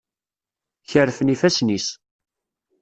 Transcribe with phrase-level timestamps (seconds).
[0.89, 1.87] Kerfen yifassen-is.